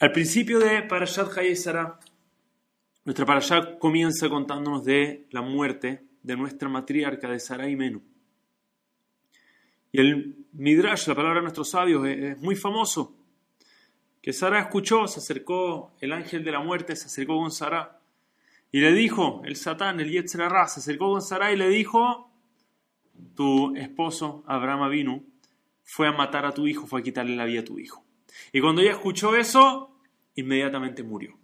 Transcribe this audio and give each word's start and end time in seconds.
Al 0.00 0.12
principio 0.12 0.58
de 0.58 0.82
Parashat 0.84 1.36
Hayy 1.36 1.54
Sara, 1.54 2.00
nuestra 3.04 3.26
Parashat 3.26 3.78
comienza 3.78 4.30
contándonos 4.30 4.82
de 4.82 5.26
la 5.30 5.42
muerte 5.42 6.02
de 6.22 6.38
nuestra 6.38 6.70
matriarca 6.70 7.28
de 7.28 7.38
Sara 7.38 7.68
y 7.68 7.76
Menú. 7.76 8.02
Y 9.92 10.00
el 10.00 10.46
Midrash, 10.52 11.06
la 11.06 11.14
palabra 11.14 11.40
de 11.40 11.42
nuestros 11.42 11.68
sabios, 11.68 12.06
es 12.06 12.38
muy 12.38 12.56
famoso. 12.56 13.14
Que 14.22 14.32
Sara 14.32 14.58
escuchó, 14.60 15.06
se 15.06 15.20
acercó 15.20 15.92
el 16.00 16.14
ángel 16.14 16.44
de 16.44 16.52
la 16.52 16.60
muerte, 16.60 16.96
se 16.96 17.04
acercó 17.04 17.38
con 17.38 17.50
Sara 17.50 18.00
y 18.72 18.80
le 18.80 18.94
dijo, 18.94 19.42
el 19.44 19.56
Satán, 19.56 20.00
el 20.00 20.10
Yetzirah, 20.10 20.66
se 20.66 20.80
acercó 20.80 21.10
con 21.10 21.20
Sara 21.20 21.52
y 21.52 21.56
le 21.56 21.68
dijo, 21.68 22.32
tu 23.36 23.76
esposo, 23.76 24.44
Abraham 24.46 24.84
Avinu, 24.84 25.26
fue 25.82 26.08
a 26.08 26.12
matar 26.12 26.46
a 26.46 26.54
tu 26.54 26.66
hijo, 26.66 26.86
fue 26.86 27.00
a 27.00 27.04
quitarle 27.04 27.36
la 27.36 27.44
vida 27.44 27.60
a 27.60 27.64
tu 27.64 27.78
hijo. 27.78 28.02
Y 28.52 28.60
cuando 28.60 28.80
ella 28.80 28.92
escuchó 28.92 29.36
eso, 29.36 29.89
inmediatamente 30.40 31.02
murió. 31.02 31.38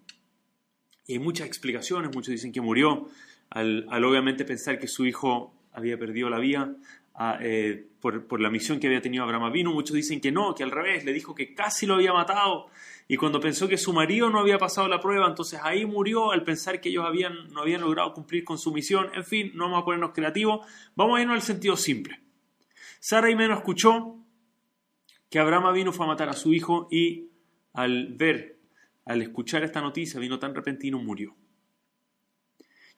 Y 1.06 1.14
hay 1.14 1.18
muchas 1.18 1.46
explicaciones, 1.46 2.14
muchos 2.14 2.32
dicen 2.32 2.52
que 2.52 2.60
murió 2.60 3.08
al, 3.50 3.86
obviamente 4.04 4.44
pensar 4.44 4.78
que 4.78 4.88
su 4.88 5.06
hijo 5.06 5.54
había 5.72 5.98
perdido 5.98 6.28
la 6.28 6.38
vida 6.38 6.74
eh, 7.40 7.86
por, 8.00 8.40
la 8.40 8.50
misión 8.50 8.80
que 8.80 8.88
había 8.88 9.00
tenido 9.00 9.24
Abraham 9.24 9.44
Avinu. 9.44 9.72
Muchos 9.72 9.94
dicen 9.94 10.20
que 10.20 10.32
no, 10.32 10.54
que 10.54 10.64
al 10.64 10.70
revés, 10.70 11.04
le 11.04 11.12
dijo 11.12 11.34
que 11.34 11.54
casi 11.54 11.86
lo 11.86 11.94
había 11.94 12.12
matado. 12.12 12.66
Y 13.08 13.16
cuando 13.16 13.40
pensó 13.40 13.68
que 13.68 13.78
su 13.78 13.92
marido 13.92 14.30
no 14.30 14.40
había 14.40 14.58
pasado 14.58 14.88
la 14.88 15.00
prueba, 15.00 15.28
entonces 15.28 15.60
ahí 15.62 15.86
murió 15.86 16.32
al 16.32 16.42
pensar 16.42 16.80
que 16.80 16.88
ellos 16.88 17.04
habían, 17.04 17.52
no 17.52 17.60
habían 17.60 17.82
logrado 17.82 18.12
cumplir 18.12 18.44
con 18.44 18.58
su 18.58 18.72
misión. 18.72 19.10
En 19.14 19.24
fin, 19.24 19.52
no 19.54 19.64
vamos 19.64 19.82
a 19.82 19.84
ponernos 19.84 20.10
creativos, 20.12 20.66
vamos 20.96 21.18
a 21.18 21.22
irnos 21.22 21.36
al 21.36 21.42
sentido 21.42 21.76
simple. 21.76 22.20
Sara 22.98 23.30
y 23.30 23.36
menos 23.36 23.58
escuchó 23.58 24.16
que 25.30 25.38
Abraham 25.38 25.66
Avinu 25.66 25.92
fue 25.92 26.06
a 26.06 26.08
matar 26.08 26.28
a 26.28 26.32
su 26.32 26.52
hijo 26.52 26.88
y 26.90 27.30
al 27.72 28.14
ver, 28.14 28.55
al 29.06 29.22
escuchar 29.22 29.64
esta 29.64 29.80
noticia, 29.80 30.20
vino 30.20 30.38
tan 30.38 30.54
repentino, 30.54 30.98
murió. 30.98 31.34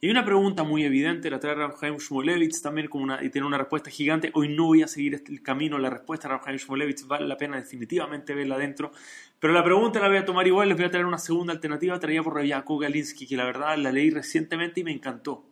Y 0.00 0.06
hay 0.06 0.12
una 0.12 0.24
pregunta 0.24 0.62
muy 0.62 0.84
evidente, 0.84 1.28
la 1.28 1.40
trae 1.40 1.56
Rabhaim 1.56 1.96
Shmulevitz 1.96 2.62
también 2.62 2.88
una, 2.92 3.22
y 3.22 3.30
tiene 3.30 3.46
una 3.46 3.58
respuesta 3.58 3.90
gigante. 3.90 4.30
Hoy 4.34 4.48
no 4.54 4.66
voy 4.66 4.82
a 4.82 4.88
seguir 4.88 5.14
este, 5.14 5.32
el 5.32 5.42
camino, 5.42 5.76
la 5.76 5.90
respuesta 5.90 6.28
de 6.28 6.36
Rabhaim 6.36 6.56
Shmulevitz 6.56 7.06
vale 7.08 7.26
la 7.26 7.36
pena 7.36 7.56
definitivamente 7.56 8.32
verla 8.32 8.54
adentro. 8.54 8.92
Pero 9.40 9.52
la 9.52 9.64
pregunta 9.64 9.98
la 9.98 10.08
voy 10.08 10.18
a 10.18 10.24
tomar 10.24 10.46
igual, 10.46 10.68
les 10.68 10.76
voy 10.76 10.86
a 10.86 10.90
traer 10.90 11.04
una 11.04 11.18
segunda 11.18 11.52
alternativa 11.52 11.98
traída 11.98 12.22
por 12.22 12.34
Rabiako 12.34 12.78
Galinsky, 12.78 13.26
que 13.26 13.36
la 13.36 13.44
verdad 13.44 13.76
la 13.76 13.90
leí 13.90 14.10
recientemente 14.10 14.80
y 14.80 14.84
me 14.84 14.92
encantó. 14.92 15.44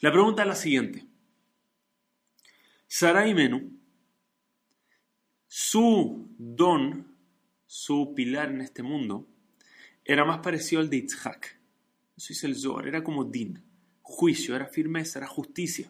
La 0.00 0.10
pregunta 0.10 0.42
es 0.42 0.48
la 0.48 0.54
siguiente. 0.54 1.04
Sarai 2.86 3.34
Menú, 3.34 3.78
su 5.46 6.34
don, 6.38 7.07
su 7.68 8.14
pilar 8.16 8.50
en 8.50 8.62
este 8.62 8.82
mundo, 8.82 9.28
era 10.04 10.24
más 10.24 10.38
parecido 10.38 10.80
al 10.80 10.90
de 10.90 10.96
Itzhak 10.96 11.58
eso 12.18 12.28
dice 12.30 12.48
el 12.48 12.56
Zohar, 12.56 12.88
era 12.88 13.04
como 13.04 13.22
din, 13.24 13.62
juicio, 14.02 14.56
era 14.56 14.66
firmeza, 14.66 15.20
era 15.20 15.28
justicia. 15.28 15.88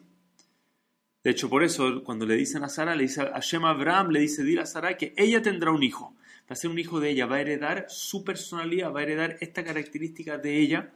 De 1.23 1.31
hecho, 1.31 1.49
por 1.49 1.63
eso, 1.63 2.03
cuando 2.03 2.27
le 2.27 2.35
dicen 2.35 2.63
a 2.63 2.69
Sara, 2.69 2.95
le 2.95 3.03
dice 3.03 3.21
a 3.21 3.39
Shema 3.39 3.71
Abraham, 3.71 4.11
le 4.11 4.19
dice, 4.19 4.43
dile 4.43 4.61
a 4.61 4.67
Sara 4.67 4.95
que 4.95 5.15
ella 5.17 5.41
tendrá 5.41 5.71
un 5.71 5.81
hijo. 5.81 6.15
Va 6.41 6.53
a 6.53 6.55
ser 6.55 6.69
un 6.69 6.77
hijo 6.77 6.99
de 6.99 7.09
ella, 7.09 7.25
va 7.25 7.37
a 7.37 7.41
heredar 7.41 7.87
su 7.89 8.23
personalidad, 8.23 8.93
va 8.93 8.99
a 8.99 9.03
heredar 9.03 9.37
esta 9.41 9.63
característica 9.63 10.37
de 10.37 10.59
ella, 10.59 10.93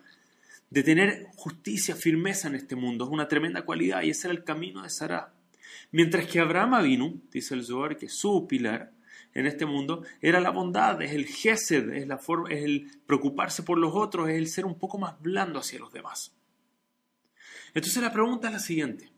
de 0.70 0.84
tener 0.84 1.26
justicia, 1.36 1.96
firmeza 1.96 2.48
en 2.48 2.56
este 2.56 2.76
mundo. 2.76 3.06
Es 3.06 3.12
una 3.12 3.28
tremenda 3.28 3.64
cualidad 3.64 4.04
y 4.04 4.12
ese 4.12 4.28
era 4.28 4.38
el 4.38 4.44
camino 4.44 4.84
de 4.84 4.92
Sara. 4.92 5.34
Mientras 5.92 6.28
que 6.28 6.42
Abraham 6.42 6.84
vino, 6.84 7.22
dice 7.32 7.56
el 7.56 7.66
Zohar, 7.66 7.98
que 7.98 8.08
su 8.08 8.48
pilar 8.48 8.93
en 9.34 9.48
este 9.48 9.66
mundo 9.66 10.04
era 10.22 10.40
la 10.40 10.52
bondad, 10.52 11.02
es 11.02 11.12
el 11.12 11.26
gesed, 11.26 11.90
es, 11.94 12.08
la 12.08 12.18
forma, 12.18 12.50
es 12.50 12.64
el 12.64 12.92
preocuparse 13.06 13.64
por 13.64 13.78
los 13.78 13.94
otros, 13.96 14.30
es 14.30 14.36
el 14.36 14.48
ser 14.48 14.66
un 14.66 14.78
poco 14.78 14.98
más 14.98 15.20
blando 15.22 15.60
hacia 15.60 15.80
los 15.80 15.92
demás. 15.92 16.36
Entonces 17.74 18.02
la 18.02 18.14
pregunta 18.14 18.48
es 18.48 18.54
la 18.54 18.60
siguiente. 18.60 19.12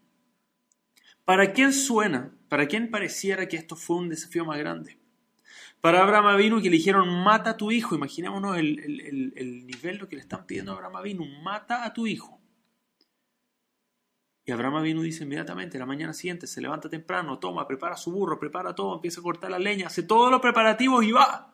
¿Para 1.25 1.53
quién 1.53 1.73
suena, 1.73 2.31
para 2.49 2.67
quién 2.67 2.89
pareciera 2.89 3.47
que 3.47 3.57
esto 3.57 3.75
fue 3.75 3.97
un 3.97 4.09
desafío 4.09 4.45
más 4.45 4.57
grande? 4.57 4.97
Para 5.81 6.01
Abraham 6.01 6.27
Avinu 6.27 6.61
que 6.61 6.69
le 6.69 6.77
dijeron 6.77 7.09
mata 7.23 7.51
a 7.51 7.57
tu 7.57 7.71
hijo, 7.71 7.95
imaginémonos 7.95 8.57
el, 8.57 8.79
el, 8.79 9.33
el, 9.35 9.67
nivel 9.67 9.97
lo 9.97 10.07
que 10.07 10.15
le 10.15 10.21
están 10.21 10.45
pidiendo 10.45 10.71
a 10.71 10.75
Abraham 10.75 10.95
Avinu, 10.95 11.25
mata 11.41 11.83
a 11.83 11.93
tu 11.93 12.07
hijo. 12.07 12.39
Y 14.47 14.51
Abraham 14.51 14.83
vino 14.83 15.01
dice 15.01 15.23
inmediatamente, 15.23 15.79
la 15.79 15.87
mañana 15.87 16.13
siguiente, 16.13 16.45
se 16.45 16.61
levanta 16.61 16.87
temprano, 16.87 17.39
toma, 17.39 17.67
prepara 17.67 17.97
su 17.97 18.11
burro, 18.11 18.39
prepara 18.39 18.75
todo, 18.75 18.93
empieza 18.93 19.19
a 19.19 19.23
cortar 19.23 19.49
la 19.49 19.57
leña, 19.57 19.87
hace 19.87 20.03
todos 20.03 20.29
los 20.29 20.39
preparativos 20.39 21.03
y 21.03 21.11
va. 21.11 21.51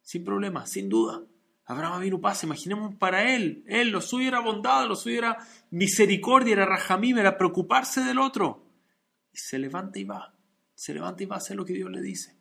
Sin 0.00 0.24
problema, 0.24 0.64
sin 0.64 0.88
duda. 0.88 1.22
Abraham 1.66 2.00
vino 2.00 2.20
pasa, 2.20 2.46
imaginemos 2.46 2.94
para 2.94 3.34
él. 3.34 3.62
Él, 3.66 3.90
lo 3.90 4.00
suyo 4.00 4.28
era 4.28 4.40
bondad, 4.40 4.88
lo 4.88 4.96
suyo 4.96 5.18
era 5.18 5.38
misericordia, 5.70 6.54
era 6.54 6.64
rajamim, 6.64 7.18
era 7.18 7.36
preocuparse 7.36 8.00
del 8.02 8.18
otro. 8.18 8.70
Y 9.30 9.36
se 9.36 9.58
levanta 9.58 9.98
y 9.98 10.04
va. 10.04 10.34
Se 10.74 10.94
levanta 10.94 11.22
y 11.22 11.26
va 11.26 11.36
a 11.36 11.38
hacer 11.38 11.56
lo 11.56 11.64
que 11.66 11.74
Dios 11.74 11.90
le 11.90 12.00
dice. 12.00 12.38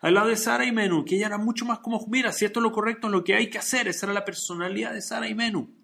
Al 0.00 0.14
lado 0.14 0.28
de 0.28 0.36
Sara 0.36 0.64
y 0.64 0.72
Menú, 0.72 1.04
que 1.04 1.14
ella 1.14 1.28
era 1.28 1.38
mucho 1.38 1.64
más 1.64 1.78
como, 1.78 2.04
mira, 2.08 2.32
si 2.32 2.44
esto 2.44 2.58
es 2.58 2.64
lo 2.64 2.72
correcto, 2.72 3.06
es 3.06 3.12
lo 3.12 3.22
que 3.22 3.36
hay 3.36 3.48
que 3.48 3.58
hacer. 3.58 3.86
Esa 3.86 4.06
era 4.06 4.12
la 4.12 4.24
personalidad 4.24 4.92
de 4.92 5.02
Sara 5.02 5.28
y 5.28 5.36
Menú 5.36 5.77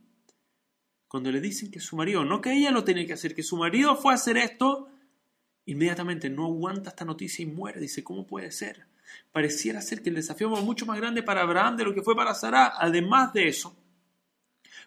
cuando 1.15 1.31
le 1.31 1.41
dicen 1.41 1.71
que 1.71 1.79
su 1.79 1.95
marido, 1.95 2.25
no 2.25 2.41
que 2.41 2.53
ella 2.53 2.73
lo 2.73 2.83
tiene 2.83 3.07
que 3.07 3.13
hacer, 3.13 3.37
que 3.37 3.45
su 3.45 3.57
marido 3.57 3.95
fue 3.95 4.11
a 4.11 4.17
hacer 4.17 4.37
esto, 4.37 4.89
inmediatamente 5.65 6.29
no 6.29 6.47
aguanta 6.47 6.91
esta 6.91 7.05
noticia 7.05 7.45
y 7.45 7.47
muere. 7.47 7.79
Dice, 7.79 8.03
¿cómo 8.03 8.27
puede 8.27 8.51
ser? 8.51 8.89
Pareciera 9.31 9.81
ser 9.81 10.03
que 10.03 10.09
el 10.09 10.17
desafío 10.17 10.51
fue 10.51 10.61
mucho 10.63 10.87
más 10.87 10.99
grande 10.99 11.23
para 11.23 11.43
Abraham 11.43 11.77
de 11.77 11.85
lo 11.85 11.95
que 11.95 12.03
fue 12.03 12.17
para 12.17 12.35
Sara. 12.35 12.73
Además 12.77 13.33
de 13.33 13.47
eso, 13.47 13.77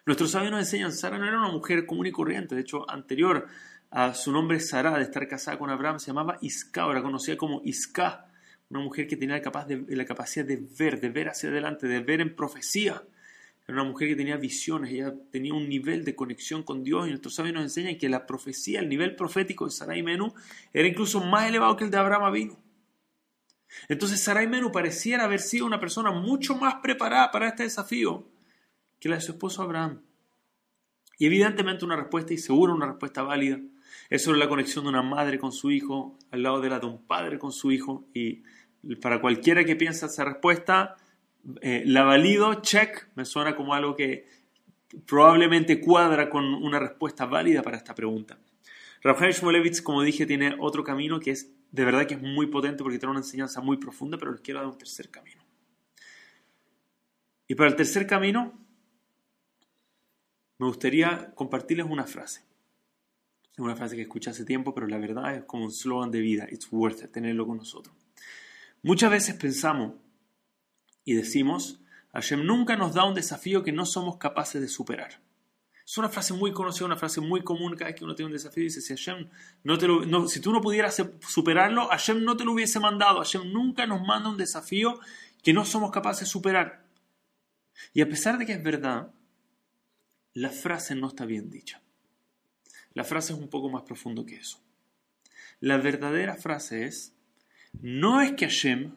nuestros 0.04 0.32
sabios 0.32 0.50
nos 0.50 0.60
enseñan, 0.60 0.92
Sara 0.92 1.16
no 1.16 1.26
era 1.26 1.38
una 1.38 1.50
mujer 1.50 1.86
común 1.86 2.04
y 2.04 2.12
corriente, 2.12 2.54
de 2.54 2.60
hecho, 2.60 2.84
anterior 2.90 3.46
a 3.90 4.12
su 4.12 4.30
nombre 4.30 4.60
Sara, 4.60 4.98
de 4.98 5.04
estar 5.04 5.26
casada 5.28 5.58
con 5.58 5.70
Abraham, 5.70 5.98
se 5.98 6.08
llamaba 6.08 6.36
Isca, 6.42 6.82
ahora 6.82 7.00
conocida 7.00 7.38
como 7.38 7.62
Isca, 7.64 8.26
una 8.68 8.80
mujer 8.80 9.06
que 9.06 9.16
tenía 9.16 9.40
de, 9.40 9.96
la 9.96 10.04
capacidad 10.04 10.44
de 10.44 10.62
ver, 10.78 11.00
de 11.00 11.08
ver 11.08 11.30
hacia 11.30 11.48
adelante, 11.48 11.88
de 11.88 12.00
ver 12.00 12.20
en 12.20 12.36
profecía. 12.36 13.02
Era 13.68 13.82
una 13.82 13.90
mujer 13.90 14.08
que 14.08 14.16
tenía 14.16 14.38
visiones, 14.38 14.90
ella 14.90 15.14
tenía 15.30 15.52
un 15.52 15.68
nivel 15.68 16.02
de 16.02 16.16
conexión 16.16 16.62
con 16.62 16.82
Dios 16.82 17.06
y 17.06 17.10
nuestros 17.10 17.34
sabios 17.34 17.54
nos 17.54 17.64
enseñan 17.64 17.98
que 17.98 18.08
la 18.08 18.26
profecía, 18.26 18.80
el 18.80 18.88
nivel 18.88 19.14
profético 19.14 19.66
de 19.66 19.72
Sarai 19.72 20.02
Menú 20.02 20.32
era 20.72 20.88
incluso 20.88 21.20
más 21.20 21.46
elevado 21.46 21.76
que 21.76 21.84
el 21.84 21.90
de 21.90 21.98
Abraham 21.98 22.32
vino. 22.32 22.58
Entonces 23.90 24.22
Sarai 24.22 24.46
Menú 24.46 24.72
pareciera 24.72 25.24
haber 25.24 25.40
sido 25.40 25.66
una 25.66 25.78
persona 25.78 26.10
mucho 26.10 26.56
más 26.56 26.76
preparada 26.76 27.30
para 27.30 27.48
este 27.48 27.64
desafío 27.64 28.26
que 28.98 29.10
la 29.10 29.16
de 29.16 29.20
su 29.20 29.32
esposo 29.32 29.62
Abraham. 29.62 30.00
Y 31.18 31.26
evidentemente 31.26 31.84
una 31.84 31.96
respuesta, 31.96 32.32
y 32.32 32.38
seguro 32.38 32.74
una 32.74 32.86
respuesta 32.86 33.22
válida, 33.22 33.60
es 34.08 34.22
sobre 34.22 34.38
la 34.38 34.48
conexión 34.48 34.84
de 34.84 34.88
una 34.88 35.02
madre 35.02 35.38
con 35.38 35.52
su 35.52 35.70
hijo, 35.70 36.16
al 36.30 36.42
lado 36.42 36.62
de 36.62 36.70
la 36.70 36.78
de 36.78 36.86
un 36.86 37.06
padre 37.06 37.38
con 37.38 37.52
su 37.52 37.70
hijo, 37.70 38.08
y 38.14 38.44
para 39.02 39.20
cualquiera 39.20 39.62
que 39.64 39.76
piensa 39.76 40.06
esa 40.06 40.24
respuesta, 40.24 40.96
eh, 41.60 41.82
la 41.86 42.02
valido, 42.04 42.60
check, 42.62 43.08
me 43.14 43.24
suena 43.24 43.56
como 43.56 43.74
algo 43.74 43.94
que 43.96 44.26
probablemente 45.06 45.80
cuadra 45.80 46.28
con 46.30 46.44
una 46.44 46.78
respuesta 46.78 47.26
válida 47.26 47.62
para 47.62 47.76
esta 47.76 47.94
pregunta. 47.94 48.38
Rafael 49.02 49.32
Shmulevitz, 49.32 49.82
como 49.82 50.02
dije, 50.02 50.26
tiene 50.26 50.56
otro 50.58 50.82
camino 50.82 51.20
que 51.20 51.30
es 51.30 51.52
de 51.70 51.84
verdad 51.84 52.06
que 52.06 52.14
es 52.14 52.22
muy 52.22 52.46
potente 52.46 52.82
porque 52.82 52.98
tiene 52.98 53.10
una 53.10 53.20
enseñanza 53.20 53.60
muy 53.60 53.76
profunda, 53.76 54.16
pero 54.18 54.32
les 54.32 54.40
quiero 54.40 54.60
dar 54.60 54.68
un 54.68 54.78
tercer 54.78 55.10
camino. 55.10 55.42
Y 57.46 57.54
para 57.54 57.70
el 57.70 57.76
tercer 57.76 58.06
camino, 58.06 58.58
me 60.58 60.66
gustaría 60.66 61.32
compartirles 61.34 61.86
una 61.86 62.04
frase. 62.04 62.42
Es 63.52 63.58
una 63.58 63.76
frase 63.76 63.96
que 63.96 64.02
escuché 64.02 64.30
hace 64.30 64.44
tiempo, 64.44 64.74
pero 64.74 64.86
la 64.86 64.98
verdad 64.98 65.34
es 65.34 65.44
como 65.44 65.64
un 65.64 65.72
slogan 65.72 66.10
de 66.10 66.20
vida. 66.20 66.46
It's 66.50 66.68
worth 66.70 67.04
it, 67.04 67.10
tenerlo 67.10 67.46
con 67.46 67.56
nosotros. 67.56 67.94
Muchas 68.82 69.10
veces 69.10 69.34
pensamos 69.34 69.94
y 71.08 71.14
decimos, 71.14 71.80
Hashem 72.12 72.44
nunca 72.44 72.76
nos 72.76 72.92
da 72.92 73.04
un 73.04 73.14
desafío 73.14 73.62
que 73.62 73.72
no 73.72 73.86
somos 73.86 74.18
capaces 74.18 74.60
de 74.60 74.68
superar. 74.68 75.22
Es 75.82 75.96
una 75.96 76.10
frase 76.10 76.34
muy 76.34 76.52
conocida, 76.52 76.84
una 76.84 76.98
frase 76.98 77.22
muy 77.22 77.40
común 77.40 77.74
cada 77.76 77.86
vez 77.86 77.98
que 77.98 78.04
uno 78.04 78.14
tiene 78.14 78.26
un 78.26 78.34
desafío. 78.34 78.62
Dice, 78.62 78.82
si, 78.82 79.10
no 79.64 79.78
te 79.78 79.88
no, 79.88 80.28
si 80.28 80.40
tú 80.42 80.52
no 80.52 80.60
pudieras 80.60 81.02
superarlo, 81.26 81.88
Hashem 81.88 82.22
no 82.22 82.36
te 82.36 82.44
lo 82.44 82.52
hubiese 82.52 82.78
mandado. 82.78 83.20
Hashem 83.20 83.50
nunca 83.50 83.86
nos 83.86 84.06
manda 84.06 84.28
un 84.28 84.36
desafío 84.36 85.00
que 85.42 85.54
no 85.54 85.64
somos 85.64 85.90
capaces 85.92 86.28
de 86.28 86.30
superar. 86.30 86.84
Y 87.94 88.02
a 88.02 88.08
pesar 88.10 88.36
de 88.36 88.44
que 88.44 88.52
es 88.52 88.62
verdad, 88.62 89.10
la 90.34 90.50
frase 90.50 90.94
no 90.94 91.08
está 91.08 91.24
bien 91.24 91.48
dicha. 91.48 91.80
La 92.92 93.04
frase 93.04 93.32
es 93.32 93.38
un 93.38 93.48
poco 93.48 93.70
más 93.70 93.84
profundo 93.84 94.26
que 94.26 94.36
eso. 94.36 94.60
La 95.58 95.78
verdadera 95.78 96.34
frase 96.34 96.84
es, 96.84 97.14
no 97.80 98.20
es 98.20 98.32
que 98.32 98.44
Hashem 98.44 98.92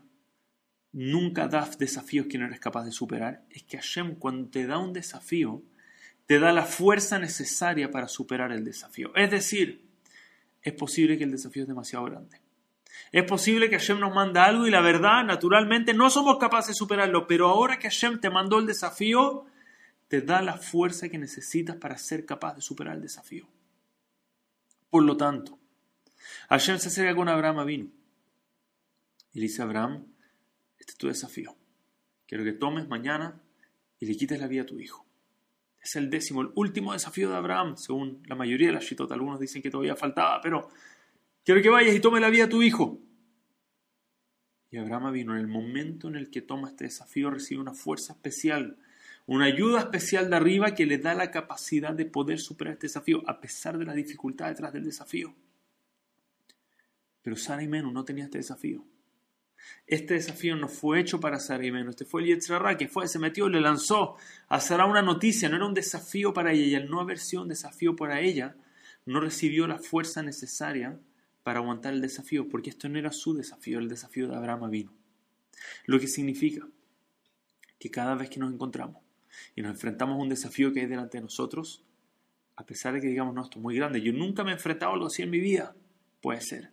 nunca 0.93 1.47
das 1.47 1.77
desafíos 1.77 2.27
que 2.27 2.37
no 2.37 2.45
eres 2.45 2.59
capaz 2.59 2.83
de 2.83 2.91
superar, 2.91 3.43
es 3.49 3.63
que 3.63 3.77
Hashem 3.77 4.15
cuando 4.15 4.49
te 4.49 4.65
da 4.65 4.77
un 4.77 4.93
desafío, 4.93 5.63
te 6.25 6.39
da 6.39 6.51
la 6.51 6.65
fuerza 6.65 7.19
necesaria 7.19 7.91
para 7.91 8.07
superar 8.07 8.51
el 8.51 8.63
desafío. 8.63 9.13
Es 9.15 9.31
decir, 9.31 9.85
es 10.61 10.73
posible 10.73 11.17
que 11.17 11.23
el 11.23 11.31
desafío 11.31 11.63
es 11.63 11.67
demasiado 11.67 12.05
grande. 12.05 12.39
Es 13.11 13.23
posible 13.23 13.69
que 13.69 13.77
Hashem 13.77 13.99
nos 13.99 14.13
manda 14.13 14.45
algo 14.45 14.67
y 14.67 14.71
la 14.71 14.81
verdad, 14.81 15.25
naturalmente, 15.25 15.93
no 15.93 16.09
somos 16.09 16.37
capaces 16.37 16.69
de 16.69 16.73
superarlo, 16.75 17.27
pero 17.27 17.47
ahora 17.47 17.77
que 17.77 17.89
Hashem 17.89 18.19
te 18.19 18.29
mandó 18.29 18.59
el 18.59 18.65
desafío, 18.65 19.45
te 20.07 20.21
da 20.21 20.41
la 20.41 20.57
fuerza 20.57 21.09
que 21.09 21.17
necesitas 21.17 21.75
para 21.75 21.97
ser 21.97 22.25
capaz 22.25 22.55
de 22.55 22.61
superar 22.61 22.95
el 22.95 23.01
desafío. 23.01 23.47
Por 24.89 25.03
lo 25.03 25.17
tanto, 25.17 25.57
Hashem 26.49 26.77
se 26.79 26.89
acerca 26.89 27.15
con 27.15 27.29
Abraham 27.29 27.65
vino 27.65 27.89
y 29.33 29.39
le 29.39 29.47
dice 29.47 29.61
Abraham, 29.61 30.05
este 30.81 30.93
es 30.93 30.97
tu 30.97 31.07
desafío. 31.07 31.55
Quiero 32.27 32.43
que 32.43 32.53
tomes 32.53 32.87
mañana 32.87 33.39
y 33.99 34.07
le 34.07 34.15
quites 34.15 34.39
la 34.39 34.47
vida 34.47 34.63
a 34.63 34.65
tu 34.65 34.79
hijo. 34.79 35.05
Es 35.79 35.95
el 35.95 36.09
décimo, 36.09 36.41
el 36.41 36.49
último 36.55 36.93
desafío 36.93 37.29
de 37.29 37.35
Abraham, 37.35 37.77
según 37.77 38.23
la 38.25 38.35
mayoría 38.35 38.67
de 38.67 38.73
las 38.73 38.83
shitot. 38.83 39.11
Algunos 39.11 39.39
dicen 39.39 39.61
que 39.61 39.69
todavía 39.69 39.95
faltaba, 39.95 40.41
pero 40.41 40.69
quiero 41.45 41.61
que 41.61 41.69
vayas 41.69 41.95
y 41.95 41.99
tome 41.99 42.19
la 42.19 42.29
vida 42.29 42.45
a 42.45 42.49
tu 42.49 42.63
hijo. 42.63 42.99
Y 44.71 44.77
Abraham 44.77 45.13
vino 45.13 45.33
en 45.33 45.41
el 45.41 45.47
momento 45.47 46.07
en 46.07 46.15
el 46.15 46.31
que 46.31 46.41
toma 46.41 46.69
este 46.69 46.85
desafío, 46.85 47.29
recibe 47.29 47.61
una 47.61 47.73
fuerza 47.73 48.13
especial, 48.13 48.77
una 49.27 49.45
ayuda 49.45 49.81
especial 49.81 50.31
de 50.31 50.35
arriba 50.35 50.73
que 50.73 50.87
le 50.87 50.97
da 50.97 51.13
la 51.13 51.29
capacidad 51.29 51.93
de 51.93 52.05
poder 52.05 52.39
superar 52.39 52.73
este 52.73 52.87
desafío, 52.87 53.21
a 53.27 53.39
pesar 53.39 53.77
de 53.77 53.85
la 53.85 53.93
dificultad 53.93 54.47
detrás 54.47 54.73
del 54.73 54.85
desafío. 54.85 55.35
Pero 57.21 57.35
Sara 57.35 57.61
y 57.61 57.67
no 57.67 58.03
tenía 58.03 58.23
este 58.23 58.39
desafío. 58.39 58.83
Este 59.87 60.13
desafío 60.13 60.55
no 60.55 60.67
fue 60.67 60.99
hecho 60.99 61.19
para 61.19 61.39
Sara 61.39 61.65
y 61.65 61.69
Este 61.89 62.05
fue 62.05 62.21
el 62.21 62.27
Yetzirah 62.27 62.77
que 62.77 62.87
fue, 62.87 63.07
se 63.07 63.19
metió, 63.19 63.49
le 63.49 63.59
lanzó 63.59 64.15
Sara 64.59 64.85
una 64.85 65.01
noticia. 65.01 65.49
No 65.49 65.57
era 65.57 65.65
un 65.65 65.73
desafío 65.73 66.33
para 66.33 66.53
ella. 66.53 66.65
Y 66.65 66.75
al 66.75 66.89
no 66.89 66.99
haber 66.99 67.19
sido 67.19 67.43
un 67.43 67.49
desafío 67.49 67.95
para 67.95 68.21
ella, 68.21 68.55
no 69.05 69.19
recibió 69.19 69.67
la 69.67 69.79
fuerza 69.79 70.23
necesaria 70.23 70.97
para 71.43 71.59
aguantar 71.59 71.93
el 71.93 72.01
desafío. 72.01 72.47
Porque 72.47 72.69
esto 72.69 72.87
no 72.89 72.99
era 72.99 73.11
su 73.11 73.33
desafío, 73.33 73.79
el 73.79 73.89
desafío 73.89 74.27
de 74.27 74.35
Abraham 74.35 74.69
vino. 74.69 74.93
Lo 75.85 75.99
que 75.99 76.07
significa 76.07 76.67
que 77.79 77.89
cada 77.89 78.15
vez 78.15 78.29
que 78.29 78.39
nos 78.39 78.53
encontramos 78.53 78.97
y 79.55 79.61
nos 79.61 79.71
enfrentamos 79.71 80.17
a 80.17 80.21
un 80.21 80.29
desafío 80.29 80.71
que 80.71 80.81
hay 80.81 80.85
delante 80.85 81.17
de 81.17 81.23
nosotros, 81.23 81.83
a 82.55 82.65
pesar 82.65 82.93
de 82.93 83.01
que 83.01 83.07
digamos, 83.07 83.33
no, 83.33 83.43
esto 83.43 83.57
es 83.57 83.63
muy 83.63 83.75
grande, 83.75 84.01
yo 84.01 84.13
nunca 84.13 84.43
me 84.43 84.51
he 84.51 84.53
enfrentado 84.53 84.91
a 84.91 84.95
algo 84.95 85.07
así 85.07 85.23
en 85.23 85.31
mi 85.31 85.39
vida, 85.39 85.75
puede 86.21 86.41
ser. 86.41 86.69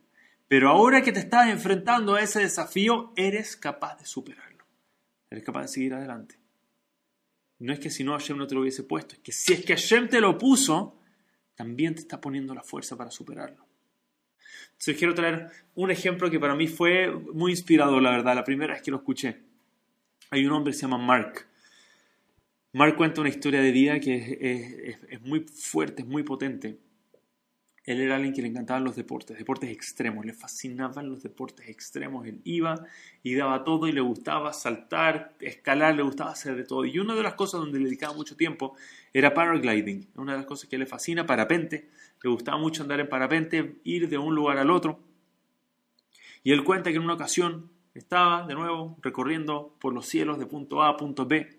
Pero 0.49 0.71
ahora 0.71 1.03
que 1.03 1.13
te 1.13 1.21
estás 1.21 1.49
enfrentando 1.49 2.15
a 2.15 2.23
ese 2.23 2.41
desafío, 2.41 3.13
eres 3.17 3.57
capaz 3.57 3.99
de 3.99 4.07
superarlo. 4.07 4.65
Eres 5.31 5.45
capaz 5.45 5.63
de 5.63 5.69
seguir 5.69 5.95
adelante. 5.95 6.39
No 7.59 7.73
es 7.73 7.79
que 7.79 7.91
si 7.91 8.03
no 8.03 8.13
Hashem 8.13 8.39
no 8.39 8.47
te 8.47 8.55
lo 8.55 8.63
hubiese 8.63 8.83
puesto, 8.83 9.15
es 9.15 9.21
que 9.21 9.33
si 9.33 9.53
es 9.53 9.65
que 9.65 9.75
Hashem 9.75 10.09
te 10.09 10.21
lo 10.21 10.39
puso, 10.39 10.99
también 11.55 11.95
te 11.95 12.01
está 12.01 12.21
poniendo 12.21 12.55
la 12.55 12.63
fuerza 12.63 12.97
para 12.97 13.11
superarlo. 13.11 13.67
Entonces 14.71 14.97
quiero 14.97 15.15
traer 15.15 15.51
un 15.75 15.91
ejemplo 15.91 16.31
que 16.31 16.39
para 16.39 16.55
mí 16.55 16.69
fue 16.69 17.11
muy 17.11 17.51
inspirador, 17.51 18.01
la 18.01 18.13
verdad, 18.13 18.35
la 18.35 18.45
primera 18.45 18.75
vez 18.75 18.83
que 18.83 18.93
lo 18.93 18.99
escuché. 18.99 19.43
Hay 20.31 20.47
un 20.47 20.53
hombre 20.53 20.73
que 20.73 20.79
se 20.79 20.83
llama 20.83 20.99
Mark. 20.99 21.47
Mark 22.73 22.97
cuenta 22.97 23.21
una 23.21 23.31
historia 23.31 23.61
de 23.61 23.73
vida 23.73 23.99
que 23.99 24.97
es 25.11 25.21
muy 25.23 25.41
fuerte, 25.41 26.03
es 26.03 26.09
muy 26.09 26.23
potente. 26.23 26.79
Él 27.89 28.03
era 28.03 28.17
alguien 28.17 28.35
que 28.35 28.43
le 28.43 28.49
encantaban 28.49 28.85
los 28.85 28.97
deportes, 28.97 29.39
deportes 29.39 29.71
extremos, 29.71 30.27
le 30.27 30.35
fascinaban 30.35 31.09
los 31.09 31.23
deportes 31.23 31.71
extremos. 31.71 32.27
Él 32.27 32.43
iba 32.45 32.85
y 33.23 33.35
daba 33.35 33.65
todo 33.65 33.89
y 33.89 33.93
le 33.93 34.03
gustaba 34.03 34.53
saltar, 34.53 35.35
escalar, 35.41 35.95
le 35.95 36.03
gustaba 36.03 36.33
hacer 36.33 36.55
de 36.55 36.65
todo. 36.65 36.85
Y 36.85 36.99
una 36.99 37.15
de 37.15 37.23
las 37.23 37.33
cosas 37.33 37.63
donde 37.63 37.79
le 37.79 37.87
dedicaba 37.87 38.13
mucho 38.13 38.37
tiempo 38.37 38.77
era 39.11 39.33
paragliding, 39.33 40.07
una 40.17 40.33
de 40.33 40.39
las 40.41 40.47
cosas 40.47 40.69
que 40.69 40.77
le 40.77 40.85
fascina, 40.85 41.25
parapente. 41.25 41.89
Le 42.23 42.29
gustaba 42.29 42.59
mucho 42.59 42.83
andar 42.83 43.01
en 43.01 43.09
parapente, 43.09 43.77
ir 43.85 44.11
de 44.11 44.19
un 44.19 44.35
lugar 44.35 44.59
al 44.59 44.71
otro. 44.71 45.01
Y 46.43 46.53
él 46.53 46.65
cuenta 46.65 46.91
que 46.91 46.97
en 46.97 47.05
una 47.05 47.15
ocasión 47.15 47.71
estaba 47.95 48.47
de 48.47 48.55
nuevo 48.55 48.99
recorriendo 49.01 49.75
por 49.81 49.95
los 49.95 50.05
cielos 50.05 50.39
de 50.39 50.45
punto 50.45 50.83
A 50.83 50.91
a 50.91 50.97
punto 50.99 51.25
B 51.25 51.58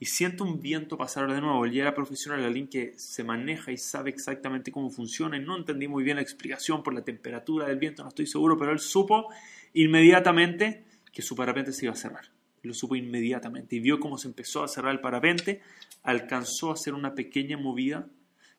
y 0.00 0.06
siento 0.06 0.44
un 0.44 0.60
viento 0.60 0.96
pasar 0.96 1.32
de 1.32 1.40
nuevo. 1.40 1.64
Él 1.64 1.72
ya 1.72 1.82
era 1.82 1.94
profesional, 1.94 2.44
alguien 2.44 2.68
que 2.68 2.92
se 2.96 3.24
maneja 3.24 3.72
y 3.72 3.76
sabe 3.76 4.10
exactamente 4.10 4.70
cómo 4.70 4.90
funciona. 4.90 5.36
Y 5.36 5.40
no 5.40 5.56
entendí 5.56 5.88
muy 5.88 6.04
bien 6.04 6.16
la 6.16 6.22
explicación 6.22 6.82
por 6.82 6.94
la 6.94 7.02
temperatura 7.02 7.66
del 7.66 7.78
viento, 7.78 8.02
no 8.02 8.08
estoy 8.08 8.26
seguro, 8.26 8.56
pero 8.56 8.72
él 8.72 8.78
supo 8.78 9.28
inmediatamente 9.74 10.84
que 11.12 11.22
su 11.22 11.34
parapente 11.34 11.72
se 11.72 11.86
iba 11.86 11.92
a 11.92 11.96
cerrar. 11.96 12.26
Lo 12.62 12.74
supo 12.74 12.94
inmediatamente 12.94 13.76
y 13.76 13.80
vio 13.80 13.98
cómo 13.98 14.18
se 14.18 14.28
empezó 14.28 14.62
a 14.62 14.68
cerrar 14.68 14.92
el 14.92 15.00
parapente. 15.00 15.62
Alcanzó 16.02 16.70
a 16.70 16.74
hacer 16.74 16.94
una 16.94 17.14
pequeña 17.14 17.56
movida, 17.56 18.06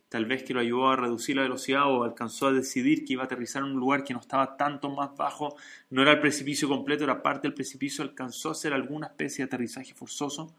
tal 0.10 0.26
vez 0.26 0.44
que 0.44 0.54
lo 0.54 0.60
ayudó 0.60 0.90
a 0.90 0.96
reducir 0.98 1.38
la 1.38 1.44
velocidad 1.44 1.86
o 1.86 2.04
alcanzó 2.04 2.48
a 2.48 2.52
decidir 2.52 3.06
que 3.06 3.14
iba 3.14 3.24
a 3.24 3.26
aterrizar 3.26 3.62
en 3.64 3.70
un 3.70 3.80
lugar 3.80 4.04
que 4.04 4.14
no 4.14 4.20
estaba 4.20 4.58
tanto 4.58 4.90
más 4.90 5.16
bajo. 5.16 5.56
No 5.90 6.02
era 6.02 6.14
el 6.14 6.20
precipicio 6.20 6.68
completo, 6.68 7.06
era 7.06 7.22
parte 7.22 7.48
del 7.48 7.54
precipicio. 7.54 8.04
Alcanzó 8.04 8.50
a 8.50 8.52
hacer 8.54 8.74
alguna 8.74 9.08
especie 9.08 9.46
de 9.46 9.48
aterrizaje 9.48 9.94
forzoso 9.94 10.54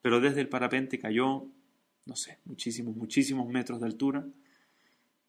pero 0.00 0.20
desde 0.20 0.40
el 0.40 0.48
parapente 0.48 0.98
cayó, 0.98 1.46
no 2.06 2.16
sé, 2.16 2.38
muchísimos, 2.44 2.96
muchísimos 2.96 3.48
metros 3.48 3.80
de 3.80 3.86
altura. 3.86 4.26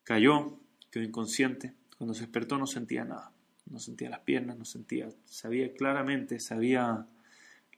Cayó, 0.03 0.59
quedó 0.91 1.03
inconsciente. 1.03 1.73
Cuando 1.97 2.13
se 2.13 2.21
despertó 2.21 2.57
no 2.57 2.67
sentía 2.67 3.03
nada. 3.03 3.31
No 3.65 3.79
sentía 3.79 4.09
las 4.09 4.21
piernas, 4.21 4.57
no 4.57 4.65
sentía. 4.65 5.09
Sabía 5.25 5.73
claramente, 5.73 6.39
se 6.39 6.53
había 6.53 7.07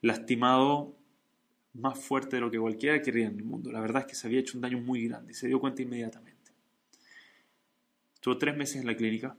lastimado 0.01 0.95
más 1.73 1.99
fuerte 1.99 2.38
de 2.38 2.41
lo 2.41 2.51
que 2.51 2.59
cualquiera 2.59 3.01
quería 3.01 3.27
en 3.27 3.38
el 3.38 3.43
mundo. 3.43 3.71
La 3.71 3.81
verdad 3.81 4.01
es 4.01 4.07
que 4.07 4.15
se 4.15 4.27
había 4.27 4.39
hecho 4.39 4.57
un 4.57 4.61
daño 4.61 4.79
muy 4.79 5.07
grande 5.07 5.31
y 5.31 5.35
se 5.35 5.47
dio 5.47 5.59
cuenta 5.59 5.81
inmediatamente. 5.81 6.51
Estuvo 8.13 8.38
tres 8.38 8.55
meses 8.55 8.77
en 8.77 8.88
la 8.88 8.95
clínica. 8.95 9.35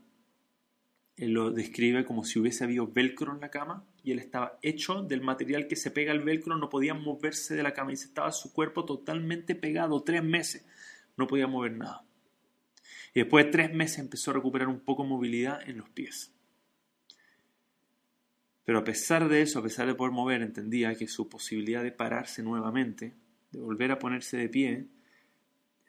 Él 1.17 1.33
lo 1.33 1.51
describe 1.51 2.05
como 2.05 2.25
si 2.25 2.39
hubiese 2.39 2.65
habido 2.65 2.87
velcro 2.89 3.33
en 3.33 3.41
la 3.41 3.51
cama 3.51 3.85
y 4.03 4.13
él 4.13 4.19
estaba 4.19 4.59
hecho 4.63 5.03
del 5.03 5.21
material 5.21 5.69
que 5.69 5.77
se 5.77 5.91
pega 5.91 6.13
al 6.13 6.23
velcro, 6.23 6.57
no 6.57 6.69
podía 6.69 6.95
moverse 6.95 7.55
de 7.55 7.63
la 7.63 7.73
cama 7.73 7.93
y 7.93 7.95
estaba 7.95 8.33
su 8.33 8.53
cuerpo 8.53 8.85
totalmente 8.85 9.55
pegado, 9.55 10.03
tres 10.03 10.23
meses, 10.23 10.67
no 11.17 11.27
podía 11.27 11.47
mover 11.47 11.77
nada. 11.77 12.05
Y 13.15 13.21
después 13.21 13.47
de 13.47 13.53
tres 13.53 13.75
meses 13.75 13.99
empezó 13.99 14.31
a 14.31 14.35
recuperar 14.35 14.69
un 14.69 14.81
poco 14.81 15.05
movilidad 15.05 15.69
en 15.69 15.79
los 15.79 15.89
pies. 15.91 16.33
Pero 18.65 18.79
a 18.79 18.85
pesar 18.85 19.29
de 19.29 19.43
eso, 19.43 19.59
a 19.59 19.63
pesar 19.63 19.87
de 19.87 19.95
poder 19.95 20.13
mover, 20.13 20.43
entendía 20.43 20.95
que 20.95 21.09
su 21.09 21.29
posibilidad 21.29 21.83
de 21.83 21.93
pararse 21.93 22.43
nuevamente, 22.43 23.15
de 23.51 23.61
volver 23.61 23.93
a 23.93 23.99
ponerse 23.99 24.37
de 24.37 24.49
pie, 24.49 24.87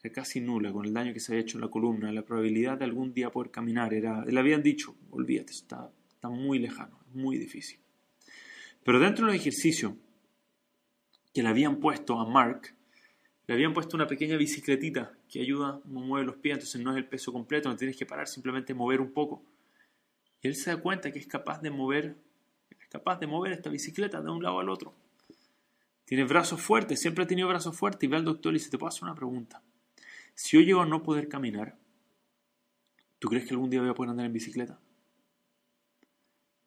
era 0.03 0.13
casi 0.13 0.41
nula 0.41 0.73
con 0.73 0.85
el 0.85 0.93
daño 0.93 1.13
que 1.13 1.19
se 1.19 1.31
había 1.31 1.43
hecho 1.43 1.57
en 1.57 1.61
la 1.61 1.69
columna. 1.69 2.11
La 2.11 2.25
probabilidad 2.25 2.77
de 2.77 2.85
algún 2.85 3.13
día 3.13 3.31
poder 3.31 3.51
caminar 3.51 3.93
era, 3.93 4.25
le 4.25 4.39
habían 4.39 4.61
dicho, 4.61 4.97
olvídate, 5.11 5.53
está, 5.53 5.91
está 6.09 6.29
muy 6.29 6.59
lejano, 6.59 6.99
muy 7.13 7.37
difícil. 7.37 7.82
Pero 8.83 8.99
dentro 8.99 9.25
del 9.25 9.35
ejercicio 9.35 9.97
que 11.33 11.41
le 11.41 11.49
habían 11.49 11.79
puesto 11.79 12.19
a 12.19 12.29
Mark, 12.29 12.75
le 13.47 13.53
habían 13.53 13.73
puesto 13.73 13.97
una 13.97 14.07
pequeña 14.07 14.37
bicicletita 14.37 15.13
que 15.29 15.41
ayuda 15.41 15.69
a 15.69 15.81
mover 15.85 16.25
los 16.25 16.35
pies, 16.37 16.55
entonces 16.55 16.81
no 16.81 16.91
es 16.91 16.97
el 16.97 17.07
peso 17.07 17.33
completo, 17.33 17.69
no 17.69 17.75
tienes 17.75 17.97
que 17.97 18.05
parar, 18.05 18.27
simplemente 18.27 18.73
mover 18.73 19.01
un 19.01 19.11
poco. 19.11 19.43
Y 20.41 20.47
él 20.47 20.55
se 20.55 20.69
da 20.69 20.77
cuenta 20.77 21.11
que 21.11 21.19
es 21.19 21.27
capaz 21.27 21.61
de 21.61 21.71
mover, 21.71 22.15
es 22.69 22.87
capaz 22.89 23.19
de 23.19 23.27
mover 23.27 23.53
esta 23.53 23.69
bicicleta 23.69 24.21
de 24.21 24.29
un 24.29 24.43
lado 24.43 24.59
al 24.59 24.69
otro. 24.69 24.93
Tiene 26.05 26.25
brazos 26.25 26.61
fuertes, 26.61 26.99
siempre 26.99 27.23
ha 27.23 27.27
tenido 27.27 27.47
brazos 27.47 27.75
fuertes 27.75 28.03
y 28.03 28.07
ve 28.07 28.17
al 28.17 28.25
doctor 28.25 28.53
y 28.53 28.57
dice, 28.57 28.69
te 28.69 28.77
puedo 28.77 28.89
hacer 28.89 29.03
una 29.03 29.15
pregunta. 29.15 29.61
Si 30.35 30.57
yo 30.57 30.63
llego 30.63 30.81
a 30.81 30.85
no 30.85 31.03
poder 31.03 31.27
caminar, 31.27 31.77
¿tú 33.19 33.29
crees 33.29 33.45
que 33.45 33.53
algún 33.53 33.69
día 33.69 33.81
voy 33.81 33.89
a 33.89 33.93
poder 33.93 34.11
andar 34.11 34.25
en 34.25 34.33
bicicleta? 34.33 34.79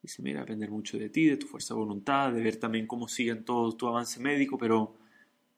Dice, 0.06 0.22
mira, 0.22 0.38
depender 0.38 0.70
mucho 0.70 0.98
de 0.98 1.08
ti, 1.10 1.26
de 1.26 1.36
tu 1.36 1.48
fuerza 1.48 1.74
de 1.74 1.80
voluntad, 1.80 2.32
de 2.32 2.40
ver 2.40 2.58
también 2.58 2.86
cómo 2.86 3.08
siguen 3.08 3.44
todo 3.44 3.72
tu 3.72 3.88
avance 3.88 4.20
médico, 4.20 4.56
pero 4.56 4.94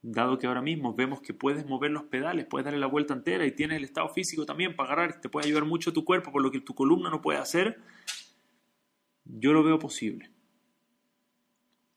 dado 0.00 0.38
que 0.38 0.46
ahora 0.46 0.62
mismo 0.62 0.94
vemos 0.94 1.20
que 1.20 1.34
puedes 1.34 1.66
mover 1.66 1.90
los 1.90 2.04
pedales, 2.04 2.46
puedes 2.46 2.64
darle 2.64 2.80
la 2.80 2.86
vuelta 2.86 3.12
entera 3.12 3.44
y 3.44 3.52
tienes 3.52 3.76
el 3.76 3.84
estado 3.84 4.08
físico 4.08 4.46
también 4.46 4.74
para 4.74 4.94
agarrar, 4.94 5.20
te 5.20 5.28
puede 5.28 5.48
ayudar 5.48 5.66
mucho 5.66 5.92
tu 5.92 6.02
cuerpo 6.02 6.32
por 6.32 6.40
lo 6.40 6.50
que 6.50 6.62
tu 6.62 6.74
columna 6.74 7.10
no 7.10 7.20
puede 7.20 7.38
hacer, 7.38 7.78
yo 9.26 9.52
lo 9.52 9.62
veo 9.62 9.78
posible. 9.78 10.30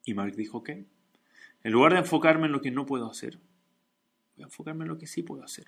Y 0.04 0.14
Mark 0.14 0.36
dijo, 0.36 0.58
ok, 0.58 0.72
en 0.72 1.72
lugar 1.72 1.94
de 1.94 2.00
enfocarme 2.00 2.48
en 2.48 2.52
lo 2.52 2.60
que 2.60 2.70
no 2.70 2.86
puedo 2.86 3.10
hacer, 3.10 3.40
voy 4.36 4.44
a 4.44 4.48
enfocarme 4.48 4.84
en 4.84 4.90
lo 4.90 4.98
que 4.98 5.08
sí 5.08 5.24
puedo 5.24 5.42
hacer. 5.42 5.68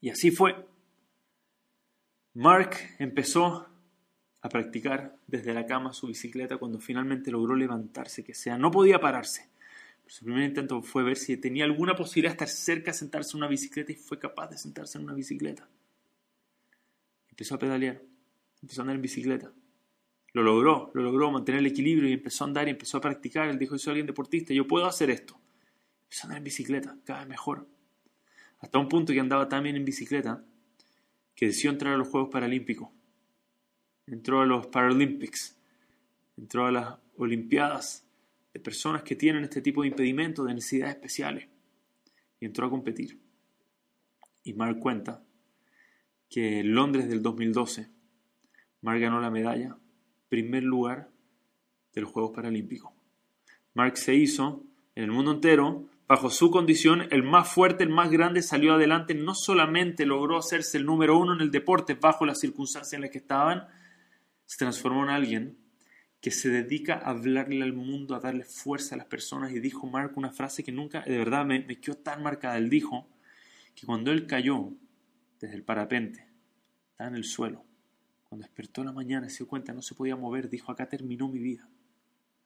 Y 0.00 0.10
así 0.10 0.32
fue. 0.32 0.66
Mark 2.34 2.76
empezó 2.98 3.68
a 4.46 4.48
practicar 4.48 5.16
desde 5.26 5.52
la 5.52 5.66
cama 5.66 5.92
su 5.92 6.06
bicicleta 6.06 6.56
cuando 6.56 6.78
finalmente 6.78 7.30
logró 7.30 7.56
levantarse, 7.56 8.24
que 8.24 8.34
sea, 8.34 8.56
no 8.56 8.70
podía 8.70 9.00
pararse. 9.00 9.48
su 10.06 10.24
primer 10.24 10.44
intento 10.44 10.82
fue 10.82 11.02
ver 11.02 11.16
si 11.16 11.36
tenía 11.36 11.64
alguna 11.64 11.96
posibilidad 11.96 12.30
de 12.30 12.44
estar 12.44 12.48
cerca 12.48 12.92
sentarse 12.92 13.32
en 13.32 13.38
una 13.38 13.48
bicicleta 13.48 13.90
y 13.90 13.96
fue 13.96 14.18
capaz 14.18 14.48
de 14.48 14.58
sentarse 14.58 14.98
en 14.98 15.04
una 15.04 15.14
bicicleta. 15.14 15.68
Empezó 17.28 17.56
a 17.56 17.58
pedalear, 17.58 18.00
empezó 18.62 18.80
a 18.80 18.82
andar 18.82 18.96
en 18.96 19.02
bicicleta. 19.02 19.52
Lo 20.32 20.42
logró, 20.42 20.92
lo 20.94 21.02
logró 21.02 21.30
mantener 21.32 21.60
el 21.60 21.66
equilibrio 21.66 22.08
y 22.08 22.12
empezó 22.12 22.44
a 22.44 22.46
andar 22.46 22.68
y 22.68 22.70
empezó 22.70 22.98
a 22.98 23.00
practicar. 23.00 23.48
Él 23.48 23.58
dijo, 23.58 23.74
yo 23.74 23.78
soy 23.78 23.92
alguien 23.92 24.06
deportista, 24.06 24.54
yo 24.54 24.66
puedo 24.66 24.86
hacer 24.86 25.10
esto. 25.10 25.40
Empezó 26.04 26.22
a 26.22 26.24
andar 26.26 26.38
en 26.38 26.44
bicicleta, 26.44 26.96
cada 27.04 27.20
vez 27.20 27.28
mejor. 27.28 27.66
Hasta 28.60 28.78
un 28.78 28.88
punto 28.88 29.12
que 29.12 29.20
andaba 29.20 29.48
tan 29.48 29.64
bien 29.64 29.76
en 29.76 29.84
bicicleta 29.84 30.44
que 31.34 31.46
decidió 31.46 31.70
entrar 31.70 31.94
a 31.94 31.96
los 31.96 32.08
Juegos 32.08 32.30
Paralímpicos 32.30 32.95
entró 34.06 34.40
a 34.40 34.46
los 34.46 34.66
Paralympics, 34.68 35.58
entró 36.36 36.66
a 36.66 36.72
las 36.72 36.94
Olimpiadas 37.18 38.06
de 38.52 38.60
personas 38.60 39.02
que 39.02 39.16
tienen 39.16 39.44
este 39.44 39.62
tipo 39.62 39.82
de 39.82 39.88
impedimentos, 39.88 40.46
de 40.46 40.54
necesidades 40.54 40.96
especiales, 40.96 41.48
y 42.38 42.46
entró 42.46 42.66
a 42.66 42.70
competir. 42.70 43.18
Y 44.44 44.52
Mark 44.52 44.78
cuenta 44.78 45.22
que 46.28 46.60
en 46.60 46.74
Londres 46.74 47.08
del 47.08 47.22
2012, 47.22 47.88
Mark 48.82 49.00
ganó 49.00 49.20
la 49.20 49.30
medalla, 49.30 49.76
primer 50.28 50.62
lugar 50.62 51.10
de 51.94 52.00
los 52.02 52.10
Juegos 52.10 52.32
Paralímpicos. 52.34 52.92
Mark 53.74 53.96
se 53.96 54.14
hizo 54.14 54.62
en 54.94 55.04
el 55.04 55.10
mundo 55.10 55.32
entero, 55.32 55.88
bajo 56.08 56.30
su 56.30 56.50
condición, 56.50 57.08
el 57.10 57.22
más 57.22 57.52
fuerte, 57.52 57.84
el 57.84 57.90
más 57.90 58.10
grande, 58.10 58.42
salió 58.42 58.74
adelante, 58.74 59.14
no 59.14 59.34
solamente 59.34 60.06
logró 60.06 60.38
hacerse 60.38 60.78
el 60.78 60.86
número 60.86 61.18
uno 61.18 61.34
en 61.34 61.40
el 61.40 61.50
deporte 61.50 61.94
bajo 61.94 62.24
las 62.24 62.40
circunstancias 62.40 62.92
en 62.92 63.00
las 63.02 63.10
que 63.10 63.18
estaban, 63.18 63.66
se 64.46 64.58
transformó 64.58 65.04
en 65.04 65.10
alguien 65.10 65.58
que 66.20 66.30
se 66.30 66.48
dedica 66.48 66.94
a 66.94 67.10
hablarle 67.10 67.62
al 67.62 67.72
mundo, 67.72 68.14
a 68.14 68.20
darle 68.20 68.44
fuerza 68.44 68.94
a 68.94 68.98
las 68.98 69.06
personas. 69.06 69.52
Y 69.52 69.60
dijo 69.60 69.86
Mark 69.86 70.12
una 70.16 70.32
frase 70.32 70.64
que 70.64 70.72
nunca, 70.72 71.02
de 71.02 71.18
verdad, 71.18 71.44
me, 71.44 71.64
quedó 71.80 71.96
tan 71.96 72.22
marcada. 72.22 72.56
Él 72.56 72.70
dijo 72.70 73.08
que 73.74 73.86
cuando 73.86 74.10
él 74.10 74.26
cayó 74.26 74.72
desde 75.40 75.54
el 75.54 75.62
parapente, 75.62 76.26
estaba 76.90 77.10
en 77.10 77.16
el 77.16 77.24
suelo, 77.24 77.64
cuando 78.28 78.46
despertó 78.46 78.80
en 78.80 78.86
la 78.86 78.92
mañana 78.92 79.28
se 79.28 79.38
dio 79.38 79.46
cuenta 79.46 79.72
no 79.72 79.82
se 79.82 79.94
podía 79.94 80.16
mover, 80.16 80.48
dijo, 80.48 80.72
acá 80.72 80.88
terminó 80.88 81.28
mi 81.28 81.38
vida. 81.38 81.68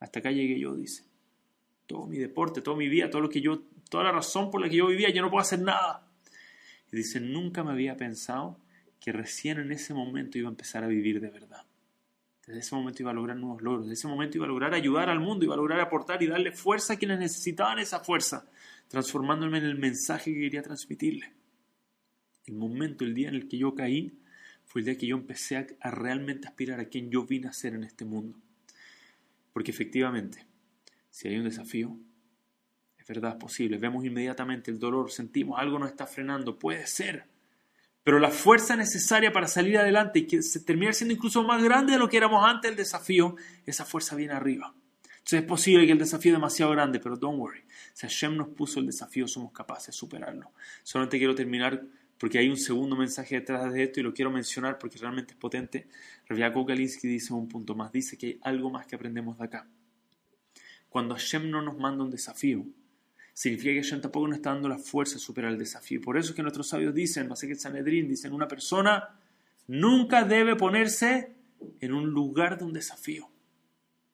Hasta 0.01 0.19
acá 0.19 0.31
llegué 0.31 0.59
yo, 0.59 0.75
dice. 0.75 1.05
Todo 1.87 2.07
mi 2.07 2.19
deporte, 2.19 2.61
toda 2.61 2.77
mi 2.77 2.89
vida, 2.89 3.11
todo 3.11 3.23
lo 3.23 3.29
que 3.29 3.41
yo, 3.41 3.63
toda 3.89 4.05
la 4.05 4.13
razón 4.13 4.51
por 4.51 4.61
la 4.61 4.69
que 4.69 4.77
yo 4.77 4.87
vivía, 4.87 5.11
yo 5.11 5.23
no 5.23 5.31
puedo 5.31 5.43
hacer 5.43 5.61
nada. 5.61 6.07
Y 6.93 6.97
dice, 6.97 7.21
nunca 7.21 7.63
me 7.65 7.71
había 7.71 7.97
pensado 7.97 8.59
que 9.01 9.13
recién 9.13 9.59
en 9.59 9.73
ese 9.73 9.95
momento 9.95 10.39
iba 10.39 10.49
a 10.49 10.51
empezar 10.51 10.85
a 10.85 10.87
vivir 10.87 11.21
de 11.21 11.31
verdad. 11.31 11.65
Desde 12.51 12.63
ese 12.63 12.75
momento 12.75 13.01
iba 13.01 13.13
a 13.13 13.15
lograr 13.15 13.37
nuevos 13.37 13.63
logros, 13.63 13.85
desde 13.85 13.95
ese 13.95 14.09
momento 14.09 14.37
iba 14.37 14.45
a 14.45 14.49
lograr 14.49 14.75
ayudar 14.75 15.09
al 15.09 15.21
mundo, 15.21 15.45
iba 15.45 15.55
a 15.55 15.57
lograr 15.57 15.79
aportar 15.79 16.21
y 16.21 16.27
darle 16.27 16.51
fuerza 16.51 16.95
a 16.95 16.97
quienes 16.97 17.21
necesitaban 17.21 17.79
esa 17.79 18.01
fuerza, 18.01 18.51
transformándome 18.89 19.59
en 19.59 19.67
el 19.67 19.79
mensaje 19.79 20.35
que 20.35 20.41
quería 20.41 20.61
transmitirle. 20.61 21.33
El 22.47 22.57
momento, 22.57 23.05
el 23.05 23.15
día 23.15 23.29
en 23.29 23.37
el 23.37 23.47
que 23.47 23.57
yo 23.57 23.77
caí, 23.77 24.19
fue 24.65 24.81
el 24.81 24.87
día 24.87 24.99
que 24.99 25.07
yo 25.07 25.17
empecé 25.17 25.59
a, 25.59 25.67
a 25.81 25.93
realmente 25.93 26.49
aspirar 26.49 26.81
a 26.81 26.87
quien 26.87 27.09
yo 27.09 27.25
vine 27.25 27.47
a 27.47 27.53
ser 27.53 27.75
en 27.75 27.85
este 27.85 28.05
mundo. 28.05 28.37
Porque 29.53 29.71
efectivamente, 29.71 30.45
si 31.09 31.29
hay 31.29 31.37
un 31.37 31.45
desafío, 31.45 31.97
es 32.99 33.07
verdad, 33.07 33.35
es 33.35 33.37
posible. 33.37 33.79
Vemos 33.79 34.05
inmediatamente 34.05 34.73
el 34.73 34.81
dolor, 34.81 35.13
sentimos 35.13 35.57
algo 35.61 35.79
nos 35.79 35.91
está 35.91 36.05
frenando, 36.05 36.59
puede 36.59 36.89
ser 36.89 37.30
pero 38.11 38.19
la 38.19 38.33
fuerza 38.33 38.75
necesaria 38.75 39.31
para 39.31 39.47
salir 39.47 39.79
adelante 39.79 40.19
y 40.19 40.27
que 40.27 40.43
se 40.43 40.59
termine 40.59 40.93
siendo 40.93 41.15
incluso 41.15 41.45
más 41.45 41.63
grande 41.63 41.93
de 41.93 41.99
lo 42.01 42.09
que 42.09 42.17
éramos 42.17 42.45
antes 42.45 42.69
del 42.69 42.77
desafío, 42.77 43.37
esa 43.65 43.85
fuerza 43.85 44.17
viene 44.17 44.33
arriba. 44.33 44.75
Entonces 45.19 45.43
es 45.43 45.47
posible 45.47 45.87
que 45.87 45.93
el 45.93 45.99
desafío 46.01 46.33
es 46.33 46.37
demasiado 46.37 46.73
grande, 46.73 46.99
pero 46.99 47.17
don't 47.17 47.39
worry. 47.39 47.63
Si 47.93 48.09
Hashem 48.09 48.37
nos 48.37 48.49
puso 48.49 48.81
el 48.81 48.87
desafío, 48.87 49.29
somos 49.29 49.53
capaces 49.53 49.87
de 49.87 49.93
superarlo. 49.93 50.51
Solamente 50.83 51.19
quiero 51.19 51.37
terminar 51.37 51.85
porque 52.19 52.39
hay 52.39 52.49
un 52.49 52.57
segundo 52.57 52.97
mensaje 52.97 53.37
detrás 53.37 53.73
de 53.73 53.85
esto 53.85 54.01
y 54.01 54.03
lo 54.03 54.13
quiero 54.13 54.33
mencionar 54.33 54.77
porque 54.77 54.99
realmente 54.99 55.35
es 55.35 55.39
potente. 55.39 55.87
Rav 56.27 56.67
Galinsky 56.67 57.07
dice 57.07 57.33
un 57.33 57.47
punto 57.47 57.77
más, 57.77 57.93
dice 57.93 58.19
que 58.19 58.27
hay 58.27 58.41
algo 58.43 58.71
más 58.71 58.89
que 58.89 58.97
aprendemos 58.97 59.39
de 59.39 59.45
acá. 59.45 59.69
Cuando 60.89 61.15
Hashem 61.15 61.49
no 61.49 61.63
nos 61.63 61.79
manda 61.79 62.03
un 62.03 62.11
desafío, 62.11 62.67
significa 63.41 63.73
que 63.73 63.83
Hashem 63.83 64.03
tampoco 64.03 64.29
nos 64.29 64.37
está 64.37 64.51
dando 64.51 64.69
la 64.69 64.77
fuerza 64.77 65.15
de 65.15 65.21
superar 65.21 65.51
el 65.51 65.59
desafío. 65.59 65.99
Por 66.03 66.19
eso 66.19 66.29
es 66.29 66.37
que 66.37 66.43
nuestros 66.43 66.69
sabios 66.69 66.95
dicen, 66.95 67.27
que 67.27 67.55
Sanedrín, 67.55 68.07
dicen, 68.07 68.35
una 68.35 68.47
persona 68.47 69.19
nunca 69.67 70.25
debe 70.25 70.57
ponerse 70.57 71.33
en 71.81 71.95
un 71.95 72.11
lugar 72.11 72.59
de 72.59 72.65
un 72.67 72.75
desafío. 72.75 73.31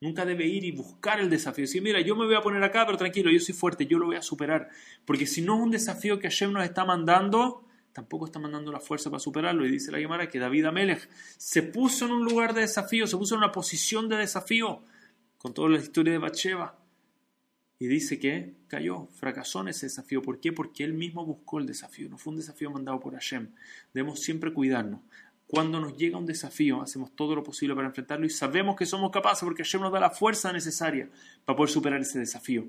Nunca 0.00 0.24
debe 0.24 0.46
ir 0.46 0.62
y 0.62 0.70
buscar 0.70 1.18
el 1.18 1.28
desafío. 1.28 1.64
Decir, 1.64 1.82
mira, 1.82 2.00
yo 2.02 2.14
me 2.14 2.24
voy 2.24 2.36
a 2.36 2.40
poner 2.40 2.62
acá, 2.62 2.86
pero 2.86 2.96
tranquilo, 2.96 3.28
yo 3.32 3.40
soy 3.40 3.52
fuerte, 3.52 3.84
yo 3.86 3.98
lo 3.98 4.06
voy 4.06 4.14
a 4.14 4.22
superar. 4.22 4.68
Porque 5.04 5.26
si 5.26 5.42
no 5.42 5.56
es 5.56 5.62
un 5.64 5.70
desafío 5.72 6.20
que 6.20 6.28
Hashem 6.28 6.52
nos 6.52 6.62
está 6.62 6.84
mandando, 6.84 7.64
tampoco 7.92 8.26
está 8.26 8.38
mandando 8.38 8.70
la 8.70 8.78
fuerza 8.78 9.10
para 9.10 9.18
superarlo. 9.18 9.66
Y 9.66 9.72
dice 9.72 9.90
la 9.90 9.98
Gemara 9.98 10.28
que 10.28 10.38
David 10.38 10.66
Amelech 10.66 11.08
se 11.36 11.64
puso 11.64 12.04
en 12.04 12.12
un 12.12 12.24
lugar 12.24 12.54
de 12.54 12.60
desafío, 12.60 13.08
se 13.08 13.16
puso 13.16 13.34
en 13.34 13.38
una 13.38 13.50
posición 13.50 14.08
de 14.08 14.18
desafío, 14.18 14.84
con 15.36 15.52
toda 15.52 15.68
la 15.68 15.78
historia 15.78 16.12
de 16.12 16.18
Bathsheba. 16.18 16.85
Y 17.78 17.88
dice 17.88 18.18
que 18.18 18.54
cayó, 18.68 19.06
fracasó 19.14 19.60
en 19.60 19.68
ese 19.68 19.86
desafío. 19.86 20.22
¿Por 20.22 20.40
qué? 20.40 20.52
Porque 20.52 20.82
él 20.82 20.94
mismo 20.94 21.26
buscó 21.26 21.58
el 21.58 21.66
desafío. 21.66 22.08
No 22.08 22.16
fue 22.16 22.32
un 22.32 22.38
desafío 22.38 22.70
mandado 22.70 23.00
por 23.00 23.12
Hashem. 23.12 23.50
Debemos 23.92 24.20
siempre 24.20 24.52
cuidarnos. 24.52 25.00
Cuando 25.46 25.78
nos 25.78 25.96
llega 25.96 26.18
un 26.18 26.26
desafío, 26.26 26.82
hacemos 26.82 27.14
todo 27.14 27.36
lo 27.36 27.44
posible 27.44 27.74
para 27.74 27.86
enfrentarlo 27.86 28.26
y 28.26 28.30
sabemos 28.30 28.76
que 28.76 28.84
somos 28.84 29.12
capaces 29.12 29.44
porque 29.44 29.62
Hashem 29.62 29.80
nos 29.80 29.92
da 29.92 30.00
la 30.00 30.10
fuerza 30.10 30.52
necesaria 30.52 31.08
para 31.44 31.56
poder 31.56 31.70
superar 31.70 32.00
ese 32.00 32.18
desafío. 32.18 32.66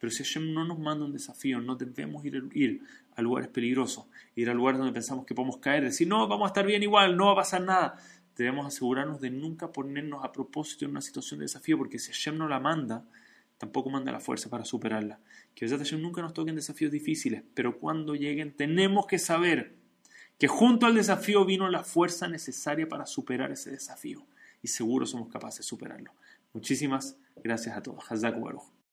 Pero 0.00 0.10
si 0.10 0.24
Hashem 0.24 0.52
no 0.52 0.64
nos 0.64 0.78
manda 0.78 1.04
un 1.04 1.12
desafío, 1.12 1.60
no 1.60 1.76
debemos 1.76 2.24
ir, 2.24 2.48
ir 2.54 2.82
a 3.14 3.22
lugares 3.22 3.50
peligrosos, 3.50 4.06
ir 4.34 4.48
a 4.50 4.54
lugares 4.54 4.78
donde 4.78 4.92
pensamos 4.92 5.26
que 5.26 5.34
podemos 5.34 5.58
caer, 5.58 5.84
decir, 5.84 6.08
no, 6.08 6.26
vamos 6.26 6.46
a 6.46 6.48
estar 6.48 6.66
bien 6.66 6.82
igual, 6.82 7.16
no 7.16 7.26
va 7.26 7.32
a 7.32 7.36
pasar 7.36 7.62
nada. 7.62 8.00
Debemos 8.36 8.66
asegurarnos 8.66 9.20
de 9.20 9.30
nunca 9.30 9.72
ponernos 9.72 10.24
a 10.24 10.32
propósito 10.32 10.84
en 10.84 10.92
una 10.92 11.00
situación 11.00 11.40
de 11.40 11.44
desafío, 11.44 11.76
porque 11.78 11.98
si 11.98 12.12
Hashem 12.12 12.38
no 12.38 12.48
la 12.48 12.60
manda, 12.60 13.04
tampoco 13.58 13.90
manda 13.90 14.10
la 14.12 14.20
fuerza 14.20 14.48
para 14.48 14.64
superarla. 14.64 15.20
Que 15.54 15.68
Hashem 15.68 16.00
nunca 16.00 16.22
nos 16.22 16.32
toquen 16.32 16.54
desafíos 16.54 16.90
difíciles, 16.90 17.42
pero 17.54 17.78
cuando 17.78 18.14
lleguen 18.14 18.56
tenemos 18.56 19.06
que 19.06 19.18
saber 19.18 19.76
que 20.38 20.48
junto 20.48 20.86
al 20.86 20.94
desafío 20.94 21.44
vino 21.44 21.68
la 21.68 21.84
fuerza 21.84 22.28
necesaria 22.28 22.88
para 22.88 23.06
superar 23.06 23.50
ese 23.50 23.70
desafío 23.70 24.24
y 24.62 24.68
seguro 24.68 25.04
somos 25.04 25.28
capaces 25.28 25.58
de 25.58 25.64
superarlo. 25.64 26.12
Muchísimas 26.52 27.16
gracias 27.42 27.76
a 27.76 27.82
todos. 27.82 28.10
Hazak 28.10 28.38